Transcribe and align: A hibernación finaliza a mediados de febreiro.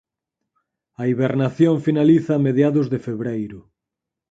A 1.01 1.03
hibernación 1.09 1.75
finaliza 1.87 2.31
a 2.37 2.43
mediados 2.47 2.85
de 2.93 2.99
febreiro. 3.07 3.59